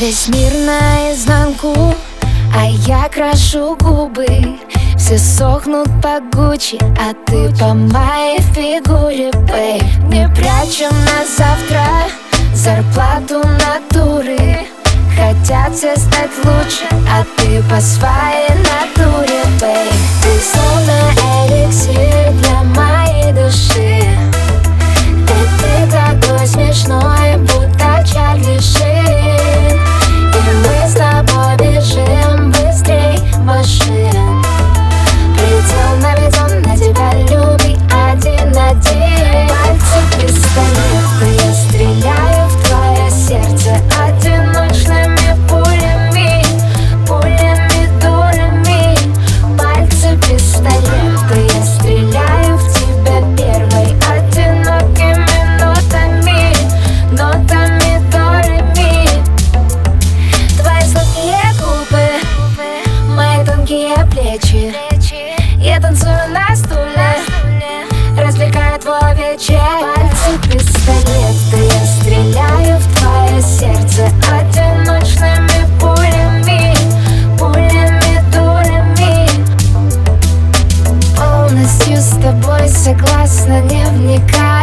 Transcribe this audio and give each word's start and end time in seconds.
Весь 0.00 0.28
мир 0.28 0.50
наизнанку, 0.64 1.94
а 2.56 2.64
я 2.64 3.06
крашу 3.10 3.76
губы. 3.76 4.58
Все 4.96 5.18
сохнут 5.18 5.88
по 6.00 6.20
Гуччи, 6.32 6.78
а 6.98 7.12
ты 7.26 7.54
по 7.58 7.74
моей 7.74 8.40
фигуре, 8.54 9.30
бэй 9.46 9.82
Не 10.08 10.26
прячем 10.34 10.94
на 11.04 11.26
завтра 11.36 11.84
зарплату 12.54 13.46
натуры. 13.46 14.60
Хотят 15.14 15.76
все 15.76 15.94
стать 15.96 16.30
лучше, 16.44 16.86
а 17.06 17.22
ты 17.36 17.62
по 17.64 17.78
своей 17.78 18.48
танцую 65.90 66.28
на 66.28 66.54
стуле. 66.54 67.86
Развлекаю 68.16 68.78
твой 68.78 69.14
вечер 69.16 69.60
Пальцы 69.80 70.38
пистолеты. 70.48 71.66
Я 71.66 71.86
стреляю 71.86 72.78
в 72.78 72.98
твое 72.98 73.42
сердце 73.42 74.08
Одиночными 74.30 75.66
пулями 75.80 76.74
Пулями, 77.38 78.22
дулями. 78.32 79.28
Полностью 81.16 81.96
с 81.96 82.10
тобой 82.20 82.68
согласна 82.68 83.60
Не 83.62 83.84
вникая 83.86 84.59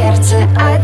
сердце 0.00 0.48
один. 0.56 0.79